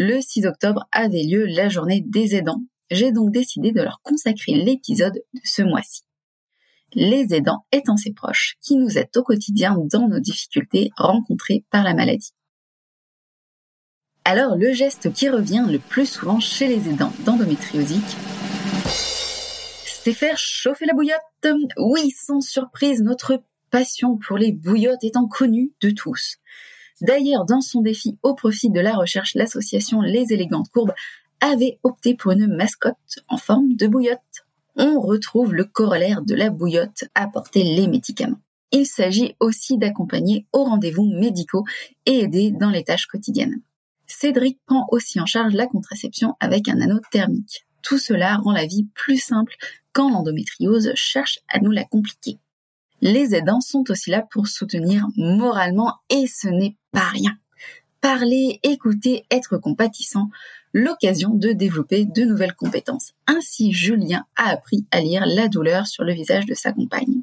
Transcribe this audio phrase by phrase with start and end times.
[0.00, 2.62] le 6 octobre avait lieu la journée des aidants.
[2.90, 6.04] J'ai donc décidé de leur consacrer l'épisode de ce mois-ci.
[6.94, 11.84] Les aidants étant ses proches qui nous aident au quotidien dans nos difficultés rencontrées par
[11.84, 12.32] la maladie.
[14.24, 18.16] Alors, le geste qui revient le plus souvent chez les aidants d'endométriosique,
[19.84, 21.20] c'est faire chauffer la bouillotte.
[21.76, 26.38] Oui, sans surprise, notre passion pour les bouillottes étant connue de tous.
[27.00, 30.92] D'ailleurs, dans son défi au profit de la recherche, l'association Les Élégantes Courbes
[31.40, 32.96] avait opté pour une mascotte
[33.28, 34.20] en forme de bouillotte.
[34.76, 38.40] On retrouve le corollaire de la bouillotte, apporter les médicaments.
[38.72, 41.64] Il s'agit aussi d'accompagner aux rendez-vous médicaux
[42.06, 43.62] et aider dans les tâches quotidiennes.
[44.06, 47.66] Cédric prend aussi en charge la contraception avec un anneau thermique.
[47.82, 49.54] Tout cela rend la vie plus simple
[49.92, 52.38] quand l'endométriose cherche à nous la compliquer.
[53.00, 57.32] Les aidants sont aussi là pour soutenir moralement et ce n'est pas rien.
[58.00, 60.30] Parler, écouter, être compatissant,
[60.72, 63.12] l'occasion de développer de nouvelles compétences.
[63.26, 67.22] Ainsi, Julien a appris à lire la douleur sur le visage de sa compagne.